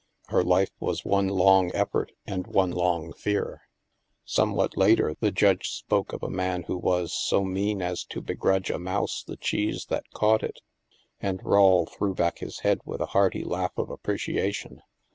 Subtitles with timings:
[0.29, 3.61] Her life was one long effort and one long fear.
[4.25, 7.83] STILL WATERS 43 Somewhat later, the Judge spoke of a man who was" so mean
[7.83, 10.61] as to begrudge a mouse the cheese that caught it/'
[11.19, 14.81] and Rawle threw back his head with a hearty laugh of appreciation.